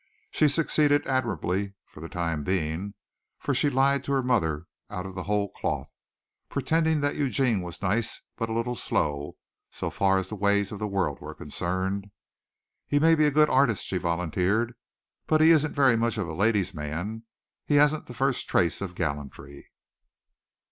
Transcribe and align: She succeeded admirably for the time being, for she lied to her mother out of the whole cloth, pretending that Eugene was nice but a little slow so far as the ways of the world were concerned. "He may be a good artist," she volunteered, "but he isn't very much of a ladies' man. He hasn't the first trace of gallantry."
She 0.31 0.47
succeeded 0.47 1.05
admirably 1.05 1.75
for 1.85 1.99
the 1.99 2.09
time 2.09 2.43
being, 2.43 2.95
for 3.37 3.53
she 3.53 3.69
lied 3.69 4.03
to 4.05 4.11
her 4.13 4.23
mother 4.23 4.65
out 4.89 5.05
of 5.05 5.13
the 5.13 5.21
whole 5.25 5.49
cloth, 5.51 5.91
pretending 6.49 7.01
that 7.01 7.13
Eugene 7.17 7.61
was 7.61 7.83
nice 7.83 8.19
but 8.35 8.49
a 8.49 8.51
little 8.51 8.73
slow 8.73 9.35
so 9.69 9.91
far 9.91 10.17
as 10.17 10.27
the 10.27 10.35
ways 10.35 10.71
of 10.71 10.79
the 10.79 10.87
world 10.87 11.21
were 11.21 11.35
concerned. 11.35 12.09
"He 12.87 12.97
may 12.97 13.13
be 13.13 13.27
a 13.27 13.29
good 13.29 13.51
artist," 13.51 13.85
she 13.85 13.97
volunteered, 13.99 14.73
"but 15.27 15.39
he 15.39 15.51
isn't 15.51 15.73
very 15.73 15.95
much 15.95 16.17
of 16.17 16.27
a 16.27 16.33
ladies' 16.33 16.73
man. 16.73 17.21
He 17.67 17.75
hasn't 17.75 18.07
the 18.07 18.15
first 18.15 18.49
trace 18.49 18.81
of 18.81 18.95
gallantry." 18.95 19.69